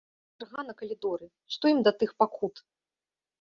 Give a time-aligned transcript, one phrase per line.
[0.37, 1.27] Чарга на калідоры,
[1.57, 2.65] што ім да тых пакут!